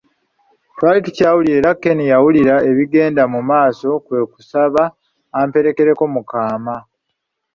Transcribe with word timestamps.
Twali 0.75 0.99
tukyawulira 1.05 1.55
era 1.59 1.71
Ken 1.81 1.99
yawulira 2.11 2.55
ebigenda 2.69 3.23
mu 3.33 3.41
maaso 3.49 3.89
kwe 4.05 4.19
kusaba 4.33 4.81
amperekereko 5.39 6.03
mu 6.13 6.21
kaama. 6.29 6.75